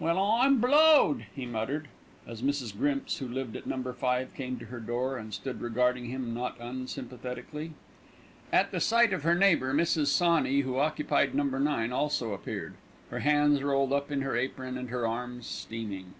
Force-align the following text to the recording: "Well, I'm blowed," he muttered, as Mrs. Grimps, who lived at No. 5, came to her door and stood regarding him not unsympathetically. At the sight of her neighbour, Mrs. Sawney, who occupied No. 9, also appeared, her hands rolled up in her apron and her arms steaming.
"Well, 0.00 0.18
I'm 0.18 0.58
blowed," 0.60 1.26
he 1.32 1.46
muttered, 1.46 1.86
as 2.26 2.42
Mrs. 2.42 2.76
Grimps, 2.76 3.18
who 3.18 3.28
lived 3.28 3.54
at 3.54 3.68
No. 3.68 3.80
5, 3.92 4.34
came 4.34 4.58
to 4.58 4.64
her 4.64 4.80
door 4.80 5.16
and 5.16 5.32
stood 5.32 5.60
regarding 5.60 6.06
him 6.06 6.34
not 6.34 6.58
unsympathetically. 6.58 7.74
At 8.52 8.72
the 8.72 8.80
sight 8.80 9.12
of 9.12 9.22
her 9.22 9.36
neighbour, 9.36 9.72
Mrs. 9.72 10.08
Sawney, 10.08 10.62
who 10.62 10.80
occupied 10.80 11.36
No. 11.36 11.44
9, 11.44 11.92
also 11.92 12.32
appeared, 12.32 12.74
her 13.10 13.20
hands 13.20 13.62
rolled 13.62 13.92
up 13.92 14.10
in 14.10 14.22
her 14.22 14.36
apron 14.36 14.76
and 14.76 14.88
her 14.90 15.06
arms 15.06 15.46
steaming. 15.46 16.14